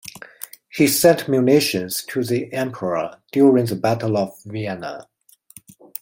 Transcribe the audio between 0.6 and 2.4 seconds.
He sent munitions to